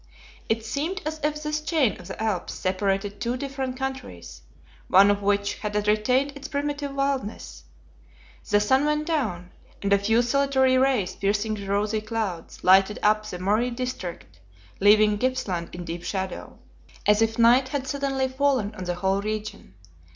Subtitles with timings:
[0.49, 4.41] It seemed as if this chain of the Alps separated two different countries,
[4.87, 7.65] one of which had retained its primitive wildness.
[8.49, 13.27] The sun went down, and a few solitary rays piercing the rosy clouds, lighted up
[13.27, 14.39] the Murray district,
[14.79, 16.57] leaving Gippsland in deep shadow,
[17.05, 19.75] as if night had suddenly fallen on the whole region.